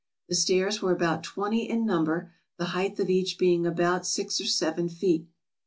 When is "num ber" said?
1.85-2.31